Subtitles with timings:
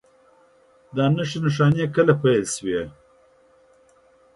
[0.95, 2.79] دا نښې نښانې کله پیل شوي؟